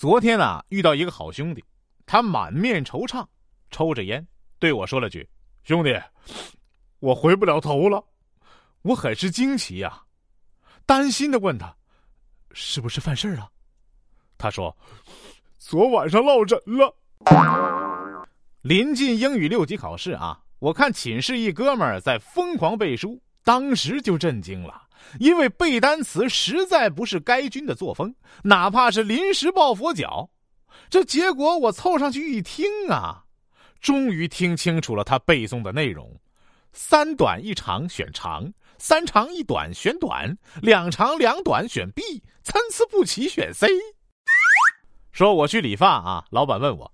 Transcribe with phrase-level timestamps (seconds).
[0.00, 1.62] 昨天啊，遇到一个好兄弟，
[2.06, 3.22] 他满面惆怅，
[3.70, 4.26] 抽着烟
[4.58, 5.28] 对我说了句
[5.62, 5.94] ：“兄弟，
[7.00, 8.02] 我回不了头了。”
[8.80, 10.02] 我很是惊奇呀，
[10.86, 11.76] 担心的问他
[12.52, 13.50] ：“是不是犯事了？”
[14.38, 14.74] 他说
[15.60, 16.96] ：“昨晚上落枕了。”
[18.62, 24.80] 临近英语六级考试啊，我看寝室一哥们儿在疯狂背书，当时就震惊了，
[25.18, 30.30] 因为背单词实在不是该军的作风，哪怕是临时抱佛脚。
[30.88, 33.24] 这结果我凑上去一听啊，
[33.80, 36.10] 终于听清楚了他背诵的内容：
[36.72, 38.52] 三短一长选长。
[38.82, 42.00] 三长一短选短，两长两短选 B，
[42.42, 43.68] 参差不齐选 C。
[45.12, 46.90] 说我去理发啊，老板问我，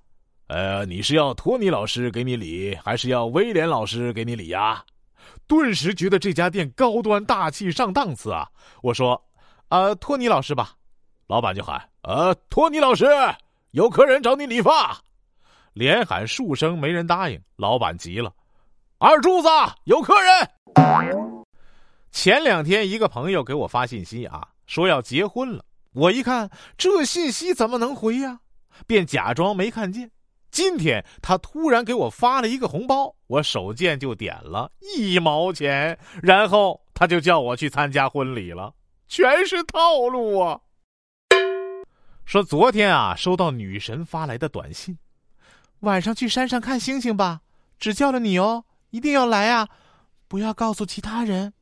[0.48, 4.84] 呃，你是要托尼老师给你理，还是要威廉老师给你理呀？
[5.46, 8.48] 顿时觉得这家店高端大气上档次啊！
[8.82, 9.22] 我说，
[9.68, 10.72] 呃，托尼老师吧。
[11.26, 13.06] 老板就喊，呃，托尼老师，
[13.72, 14.96] 有客人找你理发。
[15.72, 17.40] 连喊数声，没人答应。
[17.56, 18.32] 老板急了，
[18.98, 19.48] 二柱子，
[19.84, 21.34] 有客人。
[22.12, 25.64] 前两天，一个朋友给我发信息啊，说要结婚了。
[25.92, 28.40] 我一看这信息怎么能回呀？
[28.86, 30.10] 便假装没看见。
[30.50, 38.74] 今天他突然给我发了一个红包，我手贱就点了一毛钱，然后他就叫我去参加婚礼了，
[39.06, 40.60] 全是套路啊！
[42.24, 44.98] 说昨天啊，收到女神发来的短信，
[45.80, 47.42] 晚上去山上看星星吧，
[47.78, 49.68] 只叫了你哦，一定要来啊，
[50.26, 51.52] 不要告诉其他人。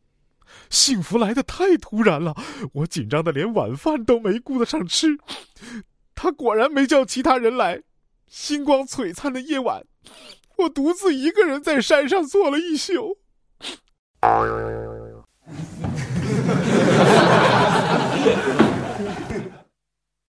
[0.70, 2.34] 幸福来的太突然了，
[2.74, 5.18] 我紧张的连晚饭都没顾得上吃。
[6.14, 7.82] 他果然没叫其他人来。
[8.36, 9.86] 星光璀璨的夜晚
[10.56, 13.18] 我独自一个人在山上坐了一宿。